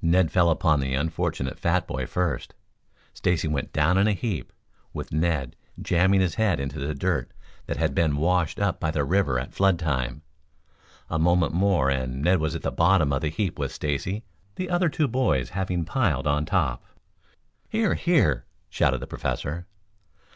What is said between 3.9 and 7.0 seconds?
in a heap with Ned jamming his head into the